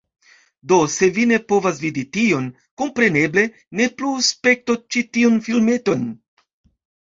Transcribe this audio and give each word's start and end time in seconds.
Do, 0.69 0.77
se 0.93 1.09
vi 1.17 1.25
ne 1.31 1.37
povas 1.53 1.81
vidi 1.83 2.05
tion, 2.17 2.49
kompreneble, 2.83 3.45
ne 3.83 3.89
plu 4.01 4.17
spektu 4.33 4.81
ĉi 4.95 5.07
tiun 5.15 5.41
filmeton. 5.49 6.13